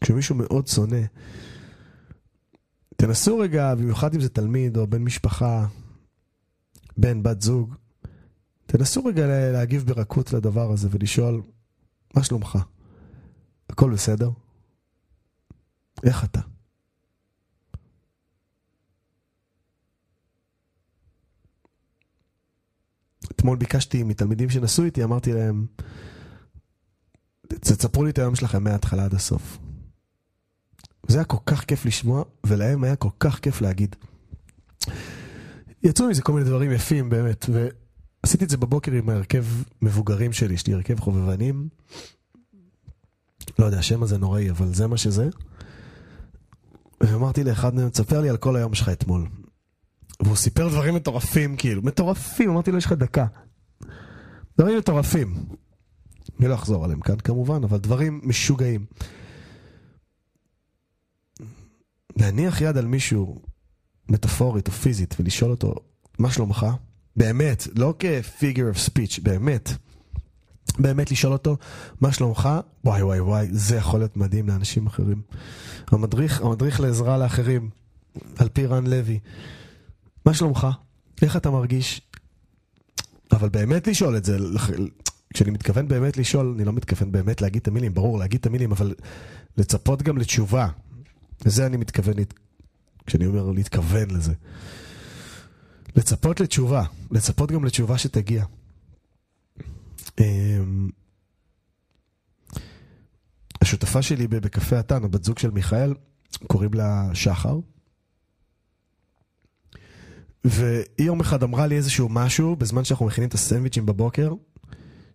כשמישהו 0.00 0.34
מאוד 0.34 0.66
שונא, 0.66 1.00
תנסו 2.96 3.38
רגע, 3.38 3.74
במיוחד 3.74 4.14
אם 4.14 4.20
זה 4.20 4.28
תלמיד 4.28 4.76
או 4.76 4.86
בן 4.86 5.02
משפחה, 5.02 5.66
בן, 6.96 7.22
בת 7.22 7.40
זוג, 7.40 7.74
תנסו 8.66 9.04
רגע 9.04 9.26
להגיב 9.52 9.86
ברכות 9.86 10.32
לדבר 10.32 10.72
הזה 10.72 10.88
ולשאול, 10.90 11.42
מה 12.14 12.24
שלומך? 12.24 12.58
הכל 13.68 13.92
בסדר? 13.92 14.30
איך 16.04 16.24
אתה? 16.24 16.40
אתמול 23.40 23.56
ביקשתי 23.56 24.02
מתלמידים 24.02 24.50
שנסעו 24.50 24.84
איתי, 24.84 25.04
אמרתי 25.04 25.32
להם, 25.32 25.66
תספרו 27.48 28.04
לי 28.04 28.10
את 28.10 28.18
היום 28.18 28.34
שלכם 28.34 28.64
מההתחלה 28.64 29.04
עד 29.04 29.14
הסוף. 29.14 29.58
זה 31.08 31.18
היה 31.18 31.24
כל 31.24 31.36
כך 31.46 31.64
כיף 31.64 31.86
לשמוע, 31.86 32.24
ולהם 32.46 32.84
היה 32.84 32.96
כל 32.96 33.08
כך 33.20 33.38
כיף 33.38 33.60
להגיד. 33.60 33.96
יצאו 35.82 36.08
מזה 36.08 36.22
כל 36.22 36.32
מיני 36.32 36.44
דברים 36.44 36.72
יפים 36.72 37.10
באמת, 37.10 37.46
ועשיתי 38.22 38.44
את 38.44 38.50
זה 38.50 38.56
בבוקר 38.56 38.92
עם 38.92 39.08
ההרכב 39.08 39.44
מבוגרים 39.82 40.32
שלי, 40.32 40.54
יש 40.54 40.66
לי 40.66 40.74
הרכב 40.74 41.00
חובבנים. 41.00 41.68
לא 43.58 43.64
יודע, 43.64 43.78
השם 43.78 44.02
הזה 44.02 44.18
נוראי, 44.18 44.50
אבל 44.50 44.74
זה 44.74 44.86
מה 44.86 44.96
שזה. 44.96 45.28
ואמרתי 47.00 47.44
לאחד 47.44 47.74
מהם, 47.74 47.88
תספר 47.88 48.20
לי 48.20 48.28
על 48.28 48.36
כל 48.36 48.56
היום 48.56 48.74
שלך 48.74 48.88
אתמול. 48.88 49.26
והוא 50.20 50.36
סיפר 50.36 50.68
דברים 50.68 50.94
מטורפים, 50.94 51.56
כאילו, 51.56 51.82
מטורפים, 51.82 52.50
אמרתי 52.50 52.70
לו, 52.70 52.78
יש 52.78 52.86
לך 52.86 52.92
דקה. 52.92 53.26
דברים 54.58 54.78
מטורפים. 54.78 55.34
אני 56.40 56.48
לא 56.48 56.54
אחזור 56.54 56.84
עליהם 56.84 57.00
כאן 57.00 57.16
כמובן, 57.16 57.64
אבל 57.64 57.78
דברים 57.78 58.20
משוגעים. 58.24 58.86
להניח 62.16 62.60
יד 62.60 62.76
על 62.76 62.86
מישהו, 62.86 63.42
מטאפורית 64.08 64.68
או 64.68 64.72
פיזית, 64.72 65.16
ולשאול 65.20 65.50
אותו, 65.50 65.74
מה 66.18 66.30
שלומך? 66.30 66.66
באמת, 67.16 67.68
לא 67.74 67.94
כ-figure 67.98 68.76
of 68.76 68.88
speech, 68.88 69.22
באמת. 69.22 69.70
באמת 70.78 71.10
לשאול 71.10 71.32
אותו, 71.32 71.56
מה 72.00 72.12
שלומך? 72.12 72.48
וואי 72.84 73.02
וואי 73.02 73.20
וואי, 73.20 73.48
זה 73.50 73.76
יכול 73.76 74.00
להיות 74.00 74.16
מדהים 74.16 74.48
לאנשים 74.48 74.86
אחרים. 74.86 75.22
המדריך, 75.86 76.40
המדריך 76.40 76.80
לעזרה 76.80 77.18
לאחרים, 77.18 77.70
על 78.36 78.48
פי 78.48 78.66
רן 78.66 78.86
לוי. 78.86 79.18
מה 80.26 80.34
שלומך? 80.34 80.66
איך 81.22 81.36
אתה 81.36 81.50
מרגיש? 81.50 82.00
אבל 83.32 83.48
באמת 83.48 83.86
לשאול 83.86 84.16
את 84.16 84.24
זה, 84.24 84.36
כשאני 85.34 85.50
מתכוון 85.50 85.88
באמת 85.88 86.16
לשאול, 86.16 86.54
אני 86.56 86.64
לא 86.64 86.72
מתכוון 86.72 87.12
באמת 87.12 87.40
להגיד 87.40 87.62
את 87.62 87.68
המילים, 87.68 87.94
ברור, 87.94 88.18
להגיד 88.18 88.40
את 88.40 88.46
המילים, 88.46 88.72
אבל 88.72 88.94
לצפות 89.56 90.02
גם 90.02 90.18
לתשובה. 90.18 90.68
לזה 91.46 91.66
אני 91.66 91.76
מתכוון, 91.76 92.14
כשאני 93.06 93.26
אומר 93.26 93.50
להתכוון 93.50 94.10
לזה. 94.10 94.32
לצפות 95.96 96.40
לתשובה, 96.40 96.84
לצפות 97.10 97.52
גם 97.52 97.64
לתשובה 97.64 97.98
שתגיע. 97.98 98.44
אמ, 100.20 100.90
השותפה 103.62 104.02
שלי 104.02 104.26
בקפה 104.26 104.78
התן, 104.78 105.04
הבת 105.04 105.24
זוג 105.24 105.38
של 105.38 105.50
מיכאל, 105.50 105.94
קוראים 106.46 106.74
לה 106.74 107.10
שחר. 107.14 107.58
והיא 110.44 111.06
יום 111.06 111.20
אחד 111.20 111.42
אמרה 111.42 111.66
לי 111.66 111.76
איזשהו 111.76 112.08
משהו, 112.08 112.56
בזמן 112.56 112.84
שאנחנו 112.84 113.06
מכינים 113.06 113.28
את 113.28 113.34
הסנדוויצ'ים 113.34 113.86
בבוקר, 113.86 114.34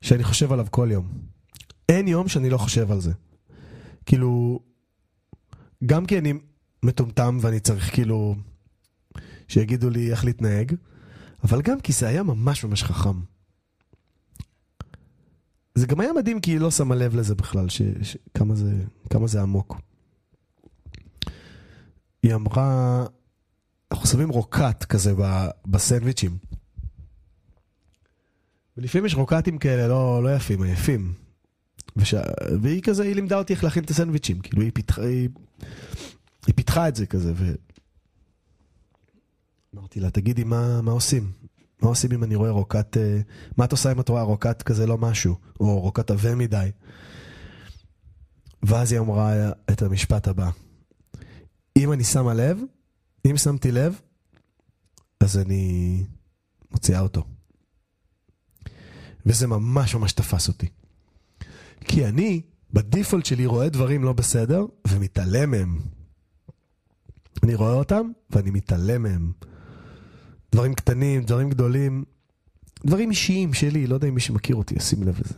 שאני 0.02 0.24
חושב 0.24 0.52
עליו 0.52 0.68
כל 0.72 0.90
יום. 0.92 1.08
אין 1.90 2.08
יום 2.08 2.28
שאני 2.28 2.50
לא 2.50 2.58
חושב 2.58 2.92
על 2.92 3.02
זה. 3.02 3.12
כאילו, 4.06 4.60
גם 5.86 6.06
כי 6.06 6.18
אני 6.18 6.34
מטומטם 6.84 7.38
ואני 7.42 7.60
צריך 7.60 7.94
כאילו 7.94 8.36
שיגידו 9.48 9.90
לי 9.90 10.12
איך 10.12 10.26
להתנהג, 10.26 10.76
אבל 11.44 11.62
גם 11.62 11.80
כי 11.80 11.94
זה 11.94 12.08
היה 12.08 12.24
ממש 12.24 12.64
ממש 12.64 12.84
חכם. 12.84 13.20
זה 15.76 15.88
גם 15.88 16.00
היה 16.00 16.14
מדהים 16.14 16.42
כי 16.42 16.52
היא 16.52 16.60
לא 16.60 16.72
שמה 16.72 16.96
לב 16.96 17.16
לזה 17.16 17.36
בכלל, 17.36 17.70
ש, 17.70 17.82
ש, 18.02 18.18
כמה, 18.34 18.56
זה, 18.56 18.74
כמה 19.10 19.28
זה 19.28 19.42
עמוק. 19.42 19.78
היא 22.24 22.36
אמרה, 22.36 23.06
אנחנו 23.92 24.08
שמים 24.08 24.30
רוקט 24.30 24.84
כזה 24.84 25.14
בסנדוויצ'ים. 25.66 26.38
ולפעמים 28.78 29.06
יש 29.06 29.16
רוקטים 29.16 29.58
כאלה 29.58 29.88
לא, 29.88 30.24
לא 30.24 30.36
יפים, 30.36 30.64
עייפים. 30.64 31.14
וש... 31.96 32.14
והיא 32.62 32.82
כזה, 32.82 33.04
היא 33.04 33.16
לימדה 33.16 33.38
אותי 33.38 33.54
איך 33.54 33.64
להכין 33.64 33.84
את 33.84 33.90
הסנדוויצ'ים. 33.90 34.40
כאילו 34.40 34.62
היא 34.62 34.72
פיתחה, 34.74 35.02
היא... 35.02 35.30
היא 36.48 36.56
פיתחה 36.56 36.88
את 36.88 36.96
זה 36.96 37.06
כזה, 37.06 37.34
ו... 37.36 37.54
אמרתי 39.76 40.00
לה, 40.00 40.10
תגידי, 40.10 40.44
מה, 40.44 40.82
מה 40.82 40.92
עושים? 40.92 41.32
מה 41.82 41.90
עושים 41.90 42.12
אם 42.12 42.24
אני 42.24 42.36
רואה 42.36 42.50
רוקט... 42.50 42.98
אה, 42.98 43.20
מה 43.58 43.66
את 43.66 43.72
עושה 43.72 43.92
אם 43.92 44.00
את 44.00 44.10
רואה 44.10 44.22
רוקט 44.22 44.62
כזה 44.62 44.88
לא 44.88 44.98
משהו? 44.98 45.36
או 45.60 45.80
רוקט 45.80 46.12
עבה 46.12 46.36
מדי? 46.36 46.70
ואז 48.64 48.92
היא 48.92 49.00
אמרה 49.00 49.52
את 49.72 49.82
המשפט 49.82 50.28
הבא: 50.28 50.50
אם 51.78 51.92
אני 51.92 52.04
שמה 52.04 52.34
לב, 52.34 52.60
אם 53.26 53.38
שמתי 53.38 53.72
לב, 53.72 54.02
אז 55.20 55.38
אני 55.38 56.04
מוציאה 56.72 57.00
אותו. 57.00 57.24
וזה 59.26 59.48
ממש 59.48 59.96
ממש 59.96 60.14
תפס 60.14 60.48
אותי. 60.48 60.68
כי 61.82 62.06
אני, 62.06 62.42
בדיפולט 62.74 63.26
שלי, 63.26 63.46
רואה 63.46 63.70
דברים 63.70 64.04
לא 64.04 64.14
בסדר 64.14 64.66
ומתעלם 64.88 65.52
מהם. 65.52 65.80
אני 67.44 67.56
רואה 67.56 67.74
אותם 67.74 68.12
ואני 68.30 68.52
מתעלם 68.52 69.04
מהם. 69.04 69.32
דברים 70.52 70.74
קטנים, 70.74 71.24
דברים 71.24 71.50
גדולים, 71.50 72.04
דברים 72.86 73.10
אישיים 73.10 73.54
שלי, 73.54 73.88
לא 73.88 73.96
יודע 73.96 74.08
אם 74.08 74.14
מי 74.14 74.22
שמכיר 74.22 74.56
אותי 74.56 74.76
ישים 74.76 75.04
לב 75.04 75.20
לזה. 75.20 75.34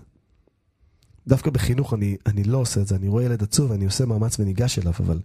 דווקא 1.27 1.51
בחינוך 1.51 1.93
אני, 1.93 2.17
אני 2.25 2.43
לא 2.43 2.57
עושה 2.57 2.81
את 2.81 2.87
זה, 2.87 2.95
אני 2.95 3.07
רואה 3.07 3.23
ילד 3.23 3.43
עצוב 3.43 3.71
ואני 3.71 3.85
עושה 3.85 4.05
מאמץ 4.05 4.39
וניגש 4.39 4.79
אליו, 4.79 4.93
אבל 4.99 5.19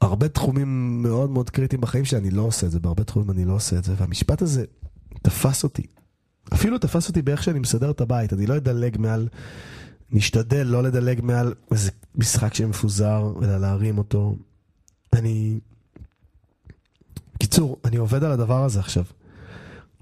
הרבה 0.00 0.28
תחומים 0.28 1.02
מאוד 1.02 1.30
מאוד 1.30 1.50
קריטיים 1.50 1.80
בחיים 1.80 2.04
שלי, 2.04 2.18
אני 2.18 2.30
לא 2.30 2.42
עושה 2.42 2.66
את 2.66 2.70
זה, 2.70 2.80
בהרבה 2.80 3.04
תחומים 3.04 3.30
אני 3.30 3.44
לא 3.44 3.52
עושה 3.52 3.78
את 3.78 3.84
זה, 3.84 3.94
והמשפט 3.96 4.42
הזה 4.42 4.64
תפס 5.22 5.64
אותי. 5.64 5.82
אפילו 6.54 6.78
תפס 6.78 7.08
אותי 7.08 7.22
באיך 7.22 7.42
שאני 7.42 7.58
מסדר 7.58 7.90
את 7.90 8.00
הבית, 8.00 8.32
אני 8.32 8.46
לא 8.46 8.56
אדלג 8.56 8.98
מעל, 8.98 9.28
נשתדל 10.10 10.66
לא 10.66 10.82
לדלג 10.82 11.20
מעל 11.22 11.54
איזה 11.70 11.90
משחק 12.14 12.54
שמפוזר, 12.54 13.32
אלא 13.42 13.58
להרים 13.58 13.98
אותו. 13.98 14.36
אני... 15.12 15.60
קיצור, 17.38 17.76
אני 17.84 17.96
עובד 17.96 18.24
על 18.24 18.32
הדבר 18.32 18.64
הזה 18.64 18.80
עכשיו. 18.80 19.04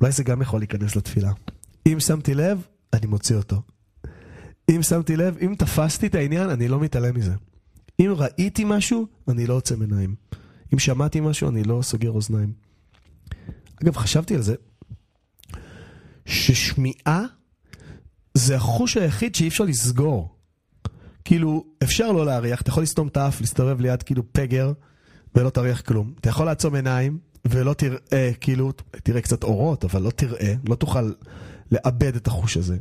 אולי 0.00 0.12
זה 0.12 0.24
גם 0.24 0.42
יכול 0.42 0.60
להיכנס 0.60 0.96
לתפילה. 0.96 1.32
אם 1.86 2.00
שמתי 2.00 2.34
לב, 2.34 2.66
אני 2.92 3.06
מוציא 3.06 3.36
אותו. 3.36 3.62
אם 4.70 4.82
שמתי 4.82 5.16
לב, 5.16 5.36
אם 5.40 5.54
תפסתי 5.58 6.06
את 6.06 6.14
העניין, 6.14 6.50
אני 6.50 6.68
לא 6.68 6.80
מתעלם 6.80 7.14
מזה. 7.14 7.34
אם 8.00 8.14
ראיתי 8.16 8.64
משהו, 8.66 9.06
אני 9.28 9.46
לא 9.46 9.54
עוצם 9.54 9.80
עיניים. 9.80 10.14
אם 10.74 10.78
שמעתי 10.78 11.20
משהו, 11.20 11.48
אני 11.48 11.64
לא 11.64 11.80
סוגר 11.82 12.10
אוזניים. 12.10 12.52
אגב, 13.82 13.96
חשבתי 13.96 14.34
על 14.34 14.42
זה, 14.42 14.54
ששמיעה 16.26 17.24
זה 18.34 18.56
החוש 18.56 18.96
היחיד 18.96 19.34
שאי 19.34 19.48
אפשר 19.48 19.64
לסגור. 19.64 20.36
כאילו, 21.24 21.64
אפשר 21.82 22.12
לא 22.12 22.26
להריח, 22.26 22.60
אתה 22.60 22.70
יכול 22.70 22.82
לסתום 22.82 23.08
את 23.08 23.16
האף, 23.16 23.40
להסתובב 23.40 23.80
ליד 23.80 24.02
כאילו 24.02 24.22
פגר, 24.32 24.72
ולא 25.34 25.50
תריח 25.50 25.80
כלום. 25.80 26.12
אתה 26.20 26.28
יכול 26.28 26.46
לעצום 26.46 26.74
עיניים, 26.74 27.18
ולא 27.44 27.74
תראה, 27.74 28.30
כאילו, 28.40 28.72
תראה 28.90 29.20
קצת 29.20 29.42
אורות, 29.42 29.84
אבל 29.84 30.02
לא 30.02 30.10
תראה, 30.10 30.54
לא 30.68 30.74
תוכל 30.74 31.12
לאבד 31.72 32.16
את 32.16 32.26
החוש 32.26 32.56
הזה. 32.56 32.76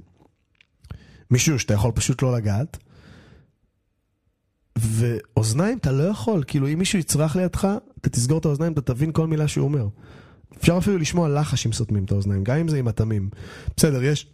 מישהו 1.31 1.59
שאתה 1.59 1.73
יכול 1.73 1.91
פשוט 1.91 2.21
לא 2.21 2.37
לגעת. 2.37 2.77
ואוזניים 4.77 5.77
אתה 5.77 5.91
לא 5.91 6.03
יכול, 6.03 6.43
כאילו 6.47 6.67
אם 6.67 6.79
מישהו 6.79 6.99
יצרח 6.99 7.35
לידך, 7.35 7.67
אתה 8.01 8.09
תסגור 8.09 8.39
את 8.39 8.45
האוזניים, 8.45 8.73
אתה 8.73 8.81
תבין 8.81 9.11
כל 9.11 9.27
מילה 9.27 9.47
שהוא 9.47 9.65
אומר. 9.65 9.87
אפשר 10.57 10.77
אפילו 10.77 10.97
לשמוע 10.97 11.29
לחש 11.29 11.65
אם 11.65 11.73
סותמים 11.73 12.03
את 12.03 12.11
האוזניים, 12.11 12.43
גם 12.43 12.57
אם 12.57 12.67
זה 12.67 12.77
עם 12.77 12.87
התמים. 12.87 13.29
בסדר, 13.77 14.03
יש, 14.03 14.27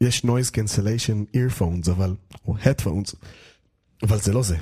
יש 0.00 0.24
noise 0.24 0.50
cancellation 0.50 1.36
earphones, 1.36 1.90
אבל, 1.90 2.14
או 2.46 2.56
headphones, 2.56 3.14
אבל 4.02 4.18
זה 4.18 4.32
לא 4.32 4.42
זה. 4.42 4.56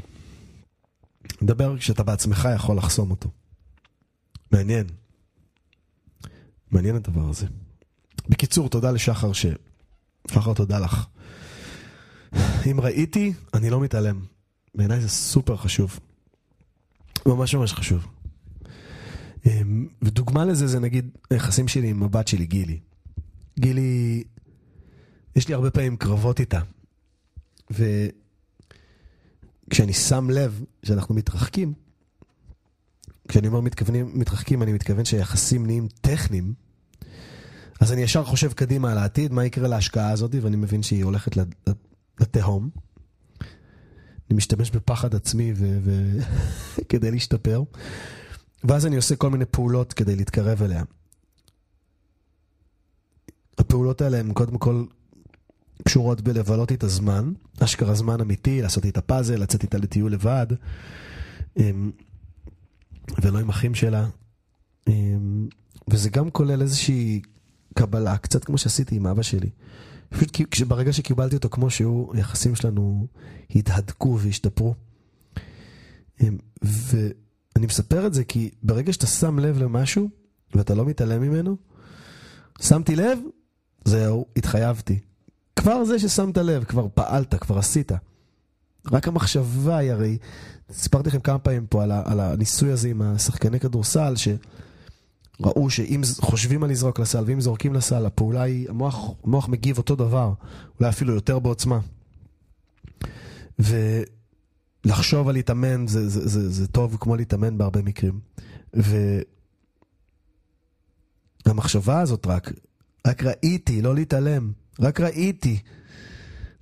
מדבר 1.43 1.79
כשאתה 1.79 2.03
בעצמך 2.03 2.49
יכול 2.55 2.77
לחסום 2.77 3.11
אותו. 3.11 3.31
מעניין. 4.53 4.87
מעניין 6.71 6.97
הדבר 6.97 7.29
הזה. 7.29 7.47
בקיצור, 8.29 8.69
תודה 8.69 8.91
לשחר 8.91 9.33
ש... 9.33 9.47
שחר, 10.31 10.55
תודה 10.55 10.79
לך. 10.79 11.07
אם 12.71 12.81
ראיתי, 12.81 13.33
אני 13.55 13.71
לא 13.71 13.81
מתעלם. 13.81 14.32
בעיניי 14.75 15.01
זה 15.01 15.09
סופר 15.09 15.57
חשוב. 15.57 15.99
ממש 17.27 17.55
ממש 17.55 17.73
חשוב. 17.73 18.07
אמ, 19.47 19.89
ודוגמה 20.03 20.45
לזה 20.45 20.67
זה 20.67 20.81
נגיד 20.81 21.11
היחסים 21.31 21.69
שלי 21.69 21.91
עם 21.91 22.03
הבת 22.03 22.29
שלי, 22.29 22.47
גילי. 22.47 22.79
גילי, 23.59 24.25
יש 25.37 25.49
לי 25.49 25.55
הרבה 25.55 25.71
פעמים 25.71 25.97
קרבות 25.97 26.41
איתה. 26.41 26.61
וכשאני 27.71 28.13
שם 29.93 30.31
לב 30.31 30.65
שאנחנו 30.83 31.15
מתרחקים, 31.15 31.73
כשאני 33.29 33.47
אומר 33.47 33.61
מתכוונים, 33.61 34.11
מתרחקים, 34.15 34.63
אני 34.63 34.73
מתכוון 34.73 35.05
שהיחסים 35.05 35.67
נהיים 35.67 35.89
טכניים, 36.01 36.55
אז 37.81 37.93
אני 37.93 38.03
ישר 38.03 38.25
חושב 38.25 38.53
קדימה 38.53 38.93
על 38.93 38.99
העתיד, 38.99 39.33
מה 39.33 39.45
יקרה 39.45 39.69
להשקעה 39.69 40.11
הזאת, 40.11 40.35
ואני 40.43 40.57
מבין 40.57 40.83
שהיא 40.83 41.05
הולכת 41.05 41.33
לתהום. 42.21 42.71
אני 44.33 44.37
משתמש 44.37 44.71
בפחד 44.71 45.15
עצמי 45.15 45.53
ו- 45.57 45.79
ו- 45.83 46.19
כדי 46.91 47.11
להשתפר, 47.11 47.63
ואז 48.65 48.87
אני 48.87 48.97
עושה 48.97 49.17
כל 49.17 49.31
מיני 49.31 49.45
פעולות 49.45 49.93
כדי 49.93 50.17
להתקרב 50.17 50.63
אליה. 50.63 50.83
הפעולות 53.59 54.01
האלה 54.01 54.19
הן 54.19 54.33
קודם 54.33 54.59
כל 54.59 54.85
קשורות 55.85 56.21
בלבלות 56.21 56.73
את 56.73 56.85
הזמן, 56.85 57.33
אשכרה 57.61 57.95
זמן 57.95 58.21
אמיתי, 58.21 58.63
לעשות 58.63 58.85
איתה 58.85 59.01
פאזל, 59.01 59.37
לצאת 59.37 59.63
איתה 59.63 59.79
לטיול 59.79 60.13
לבד, 60.13 60.47
אמ, 61.57 61.91
ולא 63.23 63.39
עם 63.39 63.49
אחים 63.49 63.75
שלה. 63.75 64.09
אמ, 64.89 65.49
וזה 65.89 66.11
גם 66.11 66.31
כולל 66.31 66.63
איזושהי 66.63 67.21
קבלה, 67.75 68.19
קצת 68.19 68.45
כמו 68.45 68.59
שעשיתי 68.59 68.97
עם 68.97 69.07
אבא 69.07 69.23
שלי. 69.23 69.51
פשוט 70.13 70.69
ברגע 70.69 70.93
שקיבלתי 70.93 71.37
אותו 71.37 71.49
כמו 71.49 71.71
שהוא, 71.71 72.15
היחסים 72.15 72.55
שלנו 72.55 73.07
התהדקו 73.51 74.19
והשתפרו. 74.21 74.75
אמ, 76.21 76.39
ואני 76.63 77.67
מספר 77.67 78.07
את 78.07 78.15
זה 78.15 78.25
כי 78.25 78.51
ברגע 78.63 78.93
שאתה 78.93 79.07
שם 79.07 79.39
לב 79.39 79.59
למשהו 79.59 80.09
ואתה 80.55 80.75
לא 80.75 80.85
מתעלם 80.85 81.23
ממנו, 81.23 81.57
שמתי 82.61 82.97
לב, 82.97 83.19
זהו, 83.85 84.27
התחייבתי. 84.37 84.99
כבר 85.57 85.85
זה 85.85 85.99
ששמת 85.99 86.39
לב, 86.39 86.65
כבר 86.65 86.87
פעלת, 86.95 87.35
כבר 87.35 87.59
עשית. 87.59 87.93
רק 88.93 89.09
המחשבה 89.09 89.77
היא 89.77 89.93
הרי, 89.93 90.19
סיפרתי 90.73 91.09
לכם 91.09 91.21
כמה 91.21 91.39
פעמים 91.39 91.67
פה 91.67 91.83
על, 91.83 91.91
ה, 91.91 92.03
על 92.05 92.21
הניסוי 92.21 92.73
הזה 92.73 92.89
עם 92.89 93.03
השחקני 93.03 93.61
כדורסל, 93.61 94.15
שראו 95.39 95.71
שאם 95.71 96.01
חושבים 96.21 96.63
על 96.63 96.71
לזרוק 96.71 96.99
לסל 96.99 97.25
ואם 97.27 97.41
זורקים 97.41 97.75
לסל, 97.75 98.07
הפעולה 98.07 98.43
היא, 98.43 98.69
המוח, 98.69 99.11
המוח 99.25 99.49
מגיב 99.49 99.79
אותו 99.79 99.97
דבר, 99.97 100.33
אולי 100.81 100.91
אפילו 100.91 101.15
יותר 101.15 101.39
בעוצמה. 101.39 101.81
ולחשוב 103.59 105.29
על 105.29 105.35
להתאמן 105.35 105.87
זה, 105.87 106.09
זה, 106.09 106.29
זה, 106.29 106.51
זה 106.51 106.69
טוב 106.69 106.97
כמו 107.01 107.17
להתאמן 107.17 107.59
בהרבה 107.59 107.83
מקרים. 107.83 108.21
והמחשבה 111.47 112.01
הזאת 112.01 112.27
רק, 112.27 112.53
רק 113.07 113.23
ראיתי, 113.23 113.83
לא 113.83 113.95
להתעלם. 113.95 114.53
רק 114.81 115.01
ראיתי. 115.01 115.59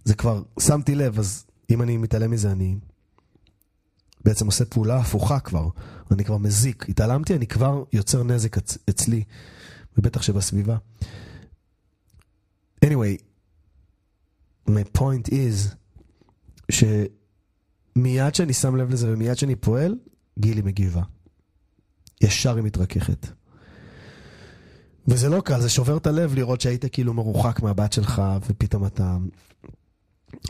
זה 0.05 0.15
כבר, 0.15 0.43
שמתי 0.61 0.95
לב, 0.95 1.19
אז 1.19 1.45
אם 1.71 1.83
אני 1.83 1.97
מתעלם 1.97 2.31
מזה, 2.31 2.53
אני 2.53 2.77
בעצם 4.25 4.47
עושה 4.47 4.65
פעולה 4.65 4.97
הפוכה 4.97 5.41
כבר. 5.41 5.69
אני 6.11 6.25
כבר 6.25 6.37
מזיק. 6.37 6.87
התעלמתי, 6.89 7.35
אני 7.35 7.47
כבר 7.47 7.85
יוצר 7.93 8.23
נזק 8.23 8.57
אצ- 8.59 8.79
אצלי, 8.91 9.25
ובטח 9.99 10.23
שבסביבה. 10.23 10.77
anyway, 12.85 13.23
my 14.69 14.99
point 14.99 15.29
is, 15.31 15.75
שמיד 16.71 18.35
שאני 18.35 18.53
שם 18.53 18.77
לב 18.77 18.91
לזה 18.91 19.13
ומיד 19.13 19.35
שאני 19.35 19.57
פועל, 19.57 19.95
גילי 20.39 20.63
מגיבה. 20.63 21.03
ישר 22.21 22.57
היא 22.57 22.65
מתרככת. 22.65 23.27
וזה 25.09 25.29
לא 25.29 25.41
קל, 25.41 25.61
זה 25.61 25.69
שובר 25.69 25.97
את 25.97 26.07
הלב 26.07 26.35
לראות 26.35 26.61
שהיית 26.61 26.85
כאילו 26.93 27.15
מרוחק 27.15 27.61
מהבת 27.63 27.93
שלך, 27.93 28.23
ופתאום 28.49 28.87
אתה... 28.87 29.17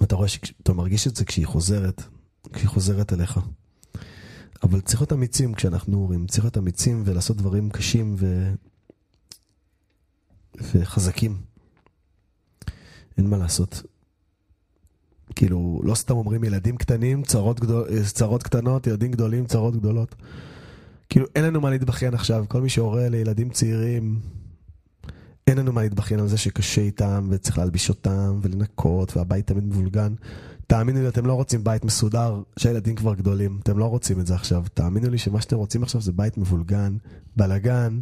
אתה 0.03 0.17
רואה 0.17 0.29
שאתה 0.29 0.73
מרגיש 0.73 1.07
את 1.07 1.17
זה 1.17 1.25
כשהיא 1.25 1.47
חוזרת, 1.47 2.03
כשהיא 2.53 2.69
חוזרת 2.69 3.13
אליך. 3.13 3.39
אבל 4.63 4.81
צריך 4.81 5.01
להיות 5.01 5.13
אמיצים 5.13 5.55
כשאנחנו 5.55 5.97
הורים, 5.97 6.27
צריך 6.27 6.45
להיות 6.45 6.59
אמיצים 6.59 7.03
ולעשות 7.07 7.37
דברים 7.37 7.71
קשים 7.71 8.15
ו... 8.19 8.53
וחזקים. 10.61 11.37
אין 13.19 13.27
מה 13.27 13.37
לעשות. 13.37 13.83
כאילו, 15.35 15.81
לא 15.85 15.95
סתם 15.95 16.15
אומרים 16.15 16.45
ילדים 16.45 16.77
קטנים, 16.77 17.23
צרות, 17.23 17.61
גדול, 17.61 18.03
צרות 18.05 18.43
קטנות, 18.43 18.87
ילדים 18.87 19.11
גדולים, 19.11 19.47
צרות 19.47 19.77
גדולות. 19.77 20.15
כאילו, 21.09 21.27
אין 21.35 21.45
לנו 21.45 21.61
מה 21.61 21.71
להתבכיין 21.71 22.15
עכשיו. 22.15 22.45
כל 22.49 22.61
מי 22.61 22.69
שהורה 22.69 23.09
לילדים 23.09 23.51
צעירים, 23.51 24.21
אין 25.47 25.59
לנו 25.59 25.73
מה 25.73 25.83
להתבכיין 25.83 26.21
על 26.21 26.29
זה 26.29 26.39
שקשה 26.39 26.81
איתם, 26.81 27.29
וצריך 27.31 27.59
להלביש 27.59 27.89
אותם, 27.89 28.39
ולנקות, 28.43 29.17
והבית 29.17 29.47
תמיד 29.47 29.65
מבולגן. 29.65 30.15
תאמינו 30.71 31.03
לי, 31.03 31.09
אתם 31.09 31.27
לא 31.27 31.35
רוצים 31.35 31.65
בית 31.65 31.85
מסודר, 31.85 32.43
שהילדים 32.59 32.97
כבר 32.97 33.15
גדולים. 33.15 33.61
אתם 33.63 33.79
לא 33.79 33.85
רוצים 33.85 34.21
את 34.21 34.27
זה 34.27 34.35
עכשיו. 34.35 34.65
תאמינו 34.75 35.11
לי 35.11 35.19
שמה 35.19 35.41
שאתם 35.41 35.57
רוצים 35.57 35.83
עכשיו 35.83 36.01
זה 36.01 36.13
בית 36.13 36.39
מבולגן, 36.39 36.97
בלגן, 37.37 38.01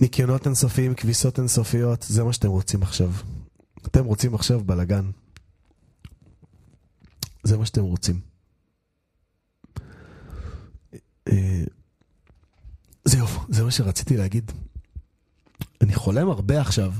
ניקיונות 0.00 0.46
אינסופיים, 0.46 0.94
כביסות 0.94 1.38
אינסופיות, 1.38 2.02
זה 2.08 2.24
מה 2.24 2.32
שאתם 2.32 2.48
רוצים 2.48 2.82
עכשיו. 2.82 3.10
אתם 3.86 4.04
רוצים 4.04 4.34
עכשיו 4.34 4.64
בלגן. 4.64 5.10
זה 7.42 7.58
מה 7.58 7.66
שאתם 7.66 7.82
רוצים. 7.82 8.20
אה, 11.28 11.64
זהו, 13.04 13.26
זה 13.48 13.64
מה 13.64 13.70
שרציתי 13.70 14.16
להגיד. 14.16 14.52
אני 15.80 15.94
חולם 15.94 16.30
הרבה 16.30 16.60
עכשיו. 16.60 16.92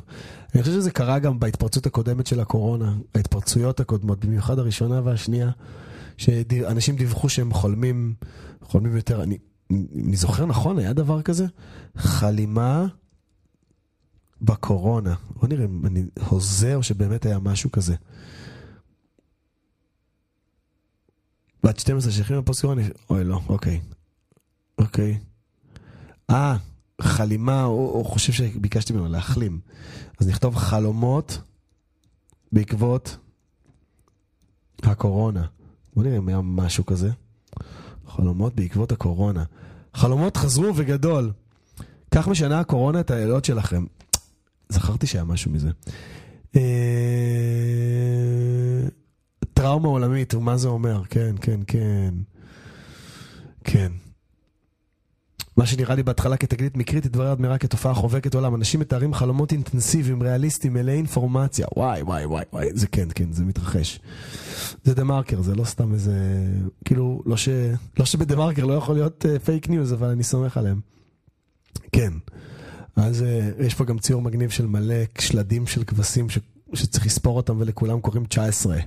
אני 0.54 0.62
חושב 0.62 0.74
שזה 0.74 0.90
קרה 0.90 1.18
גם 1.18 1.40
בהתפרצות 1.40 1.86
הקודמת 1.86 2.26
של 2.26 2.40
הקורונה, 2.40 2.94
ההתפרצויות 3.14 3.80
הקודמות, 3.80 4.24
במיוחד 4.24 4.58
הראשונה 4.58 5.00
והשנייה, 5.04 5.50
שאנשים 6.16 6.96
דיווחו 6.96 7.28
שהם 7.28 7.52
חולמים, 7.52 8.14
חולמים 8.60 8.96
יותר. 8.96 9.22
אני, 9.22 9.38
אני 10.06 10.16
זוכר 10.16 10.46
נכון, 10.46 10.78
היה 10.78 10.92
דבר 10.92 11.22
כזה? 11.22 11.46
חלימה 11.96 12.86
בקורונה. 14.42 15.14
בוא 15.30 15.48
נראה 15.48 15.64
אם 15.64 15.86
אני 15.86 16.04
הוזה 16.28 16.74
או 16.74 16.82
שבאמת 16.82 17.26
היה 17.26 17.38
משהו 17.38 17.72
כזה. 17.72 17.94
בת 21.62 21.78
12 21.78 22.12
שייכים 22.12 22.38
לפוסט 22.38 22.60
קורונה, 22.60 22.82
אוי 23.10 23.24
לא, 23.24 23.40
אוקיי. 23.48 23.80
אוקיי. 24.78 25.18
אה, 26.30 26.56
חלימה, 27.00 27.62
הוא, 27.62 27.92
הוא 27.92 28.06
חושב 28.06 28.32
שביקשתי 28.32 28.92
ממנו 28.92 29.08
להחלים. 29.08 29.60
אז 30.20 30.28
נכתוב 30.28 30.56
חלומות 30.56 31.38
בעקבות 32.52 33.16
הקורונה. 34.82 35.46
בוא 35.94 36.04
נראה 36.04 36.16
אם 36.16 36.28
היה 36.28 36.40
משהו 36.42 36.86
כזה. 36.86 37.10
חלומות 38.06 38.54
בעקבות 38.54 38.92
הקורונה. 38.92 39.44
חלומות 39.94 40.36
חזרו 40.36 40.72
וגדול. 40.76 41.32
כך 42.14 42.28
משנה 42.28 42.60
הקורונה 42.60 43.00
את 43.00 43.10
הלילות 43.10 43.44
שלכם. 43.44 43.84
זכרתי 44.68 45.06
שהיה 45.06 45.24
משהו 45.24 45.50
מזה. 45.50 45.70
אה, 46.56 46.62
טראומה 49.54 49.88
עולמית, 49.88 50.34
ומה 50.34 50.56
זה 50.56 50.68
אומר? 50.68 51.02
כן, 51.04 51.34
כן, 51.40 51.60
כן. 51.66 52.14
כן. 53.64 53.92
מה 55.56 55.66
שנראה 55.66 55.94
לי 55.94 56.02
בהתחלה 56.02 56.36
כתגלית 56.36 56.76
מקרית 56.76 57.06
התברר 57.06 57.30
עד 57.30 57.40
מהרה 57.40 57.58
כתופעה 57.58 57.94
חובקת 57.94 58.34
עולם. 58.34 58.54
אנשים 58.54 58.80
מתארים 58.80 59.14
חלומות 59.14 59.52
אינטנסיביים, 59.52 60.22
ריאליסטיים, 60.22 60.72
מלאי 60.72 60.94
אינפורמציה. 60.94 61.66
וואי, 61.76 62.02
וואי, 62.02 62.26
וואי, 62.26 62.44
וואי, 62.52 62.68
זה 62.74 62.86
כן, 62.86 63.08
כן, 63.14 63.32
זה 63.32 63.44
מתרחש. 63.44 64.00
זה 64.84 64.94
דה 64.94 65.04
מרקר, 65.04 65.42
זה 65.42 65.54
לא 65.54 65.64
סתם 65.64 65.92
איזה... 65.92 66.46
כאילו, 66.84 67.22
לא, 67.26 67.36
ש... 67.36 67.48
לא 67.98 68.04
שבדה 68.04 68.36
מרקר 68.36 68.64
לא 68.64 68.74
יכול 68.74 68.94
להיות 68.94 69.24
fake 69.44 69.66
אה, 69.66 69.70
news, 69.70 69.92
אבל 69.92 70.08
אני 70.08 70.22
סומך 70.22 70.56
עליהם. 70.56 70.80
כן. 71.92 72.12
אז 72.96 73.22
אה, 73.22 73.64
יש 73.64 73.74
פה 73.74 73.84
גם 73.84 73.98
ציור 73.98 74.22
מגניב 74.22 74.50
של 74.50 74.66
מלא 74.66 74.94
שלדים 75.18 75.66
של 75.66 75.84
כבשים 75.84 76.30
ש... 76.30 76.38
שצריך 76.74 77.06
לספור 77.06 77.36
אותם 77.36 77.60
ולכולם 77.60 78.00
קוראים 78.00 78.24
19. 78.24 78.76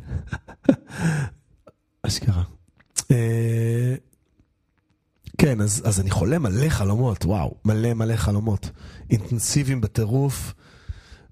אשכרה. 2.08 2.44
כן, 5.38 5.62
אז, 5.62 5.82
אז 5.86 6.00
אני 6.00 6.12
חולם 6.12 6.44
מלא 6.44 6.70
חלומות, 6.70 7.26
וואו, 7.26 7.56
מלא 7.66 7.94
מלא 7.94 8.16
חלומות. 8.16 8.70
אינטנסיביים 9.10 9.82
בטירוף, 9.82 10.54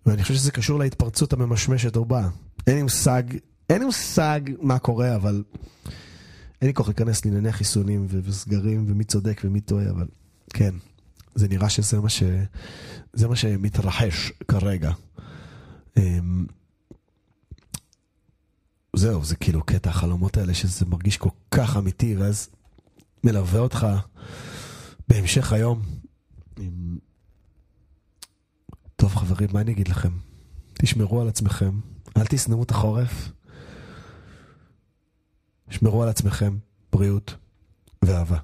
ואני 0.05 0.21
חושב 0.21 0.33
שזה 0.33 0.51
קשור 0.51 0.79
להתפרצות 0.79 1.33
הממשמשת 1.33 1.95
הבאה. 1.95 2.29
אין 2.67 2.75
לי 2.75 2.83
מושג, 2.83 3.23
אין 3.69 3.79
לי 3.79 3.85
מושג 3.85 4.39
מה 4.61 4.79
קורה, 4.79 5.15
אבל 5.15 5.43
אין 6.61 6.67
לי 6.67 6.73
כוח 6.73 6.87
להיכנס 6.87 7.25
לענייני 7.25 7.51
חיסונים 7.51 8.07
וסגרים 8.09 8.85
ומי 8.87 9.03
צודק 9.03 9.41
ומי 9.43 9.61
טועה, 9.61 9.89
אבל 9.89 10.07
כן, 10.49 10.75
זה 11.35 11.47
נראה 11.47 11.69
שזה 11.69 11.99
מה, 11.99 12.09
ש... 12.09 12.23
זה 13.13 13.27
מה 13.27 13.35
שמתרחש 13.35 14.31
כרגע. 14.47 14.91
אמ, 15.97 16.45
זהו, 18.95 19.25
זה 19.25 19.35
כאילו 19.35 19.63
קטע 19.63 19.89
החלומות 19.89 20.37
האלה 20.37 20.53
שזה 20.53 20.85
מרגיש 20.85 21.17
כל 21.17 21.29
כך 21.51 21.77
אמיתי, 21.77 22.15
ואז 22.15 22.49
מלווה 23.25 23.59
אותך 23.59 23.87
בהמשך 25.07 25.53
היום. 25.53 25.81
עם... 26.57 26.97
טוב 28.95 29.15
חברים, 29.15 29.49
מה 29.53 29.61
אני 29.61 29.71
אגיד 29.71 29.87
לכם? 29.87 30.11
תשמרו 30.73 31.21
על 31.21 31.27
עצמכם, 31.27 31.79
אל 32.17 32.25
תשנאו 32.25 32.63
את 32.63 32.71
החורף. 32.71 33.31
שמרו 35.69 36.03
על 36.03 36.09
עצמכם, 36.09 36.57
בריאות 36.91 37.35
ואהבה. 38.01 38.37